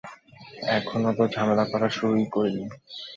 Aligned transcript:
এখনও 0.77 1.11
তো 1.17 1.23
ঝামেলা 1.33 1.65
করা 1.71 1.87
শুরুই 1.89 2.25
করিনি। 2.33 2.65